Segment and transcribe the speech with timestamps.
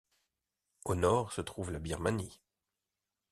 [0.85, 2.41] Au nord se trouve la Birmanie.